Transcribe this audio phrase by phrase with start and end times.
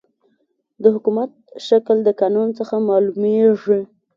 [0.81, 1.31] د حکومت
[1.67, 3.79] شکل د قانون څخه معلوميږي.